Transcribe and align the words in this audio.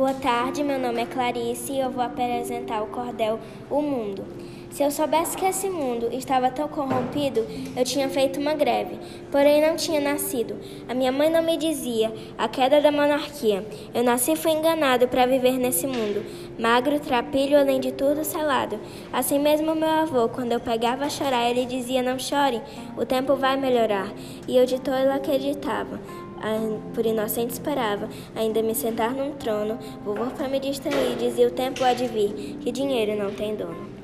Boa 0.00 0.14
tarde, 0.14 0.64
meu 0.64 0.78
nome 0.78 1.02
é 1.02 1.04
Clarice 1.04 1.74
e 1.74 1.78
eu 1.78 1.90
vou 1.90 2.02
apresentar 2.02 2.82
o 2.82 2.86
cordel 2.86 3.38
O 3.68 3.82
Mundo. 3.82 4.24
Se 4.70 4.84
eu 4.84 4.90
soubesse 4.90 5.36
que 5.36 5.44
esse 5.44 5.68
mundo 5.68 6.08
estava 6.12 6.48
tão 6.48 6.68
corrompido, 6.68 7.44
eu 7.76 7.84
tinha 7.84 8.08
feito 8.08 8.40
uma 8.40 8.54
greve, 8.54 8.98
porém 9.30 9.60
não 9.60 9.74
tinha 9.74 10.00
nascido. 10.00 10.56
A 10.88 10.94
minha 10.94 11.10
mãe 11.10 11.28
não 11.28 11.42
me 11.42 11.56
dizia 11.56 12.12
a 12.38 12.48
queda 12.48 12.80
da 12.80 12.92
monarquia. 12.92 13.66
Eu 13.92 14.04
nasci 14.04 14.32
e 14.32 14.36
fui 14.36 14.52
enganado 14.52 15.08
para 15.08 15.26
viver 15.26 15.58
nesse 15.58 15.88
mundo, 15.88 16.24
magro, 16.58 17.00
trapilho, 17.00 17.58
além 17.58 17.80
de 17.80 17.90
tudo 17.90 18.24
selado. 18.24 18.78
Assim 19.12 19.40
mesmo 19.40 19.74
meu 19.74 19.88
avô, 19.88 20.28
quando 20.28 20.52
eu 20.52 20.60
pegava 20.60 21.04
a 21.04 21.10
chorar, 21.10 21.50
ele 21.50 21.66
dizia: 21.66 22.00
Não 22.00 22.18
chore, 22.18 22.62
o 22.96 23.04
tempo 23.04 23.34
vai 23.34 23.56
melhorar. 23.56 24.12
E 24.46 24.56
eu 24.56 24.64
de 24.64 24.80
toda 24.80 25.14
acreditava 25.14 25.98
por 26.94 27.04
inocente 27.04 27.52
esperava, 27.52 28.08
ainda 28.34 28.62
me 28.62 28.74
sentar 28.74 29.12
num 29.12 29.32
trono, 29.32 29.78
vovô 30.02 30.30
para 30.30 30.48
me 30.48 30.58
distrair, 30.58 31.16
dizia 31.18 31.46
o 31.46 31.50
tempo 31.50 31.84
há 31.84 31.92
de 31.92 32.06
vir, 32.06 32.32
que 32.60 32.72
dinheiro 32.72 33.14
não 33.14 33.30
tem 33.30 33.54
dono. 33.54 33.99